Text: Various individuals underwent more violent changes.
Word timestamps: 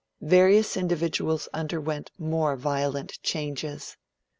Various 0.23 0.75
individuals 0.77 1.47
underwent 1.53 2.09
more 2.17 2.55
violent 2.57 3.21
changes. 3.21 3.97